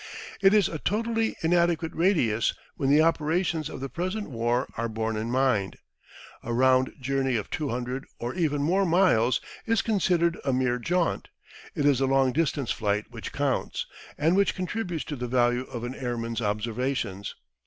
[0.41, 5.15] It is a totally inadequate radius when the operations of the present war are borne
[5.15, 5.77] in mind.
[6.41, 11.27] A round journey of 200, or even more miles is considered a mere jaunt;
[11.75, 13.85] it is the long distance flight which counts,
[14.17, 17.35] and which contributes to the value of an airman's observations.